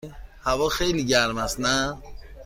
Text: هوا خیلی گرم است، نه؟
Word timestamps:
هوا 0.47 0.67
خیلی 0.77 1.03
گرم 1.11 1.37
است، 1.45 1.57
نه؟ 1.63 1.75